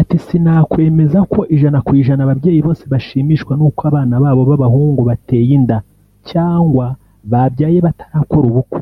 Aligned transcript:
Ati 0.00 0.16
“Sinakwemeza 0.24 1.18
ko 1.32 1.40
% 1.74 2.24
ababyeyi 2.24 2.60
bose 2.66 2.84
bashimishwa 2.92 3.52
n’uko 3.56 3.80
abana 3.90 4.14
babo 4.24 4.42
b’abahungu 4.50 5.00
bateye 5.08 5.50
inda 5.58 5.78
cyangwa 6.30 6.86
babyaye 7.32 7.78
batarakora 7.86 8.46
ubukwe 8.50 8.80